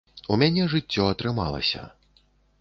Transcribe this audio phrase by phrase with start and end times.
[0.35, 1.85] У мяне жыццё атрымалася.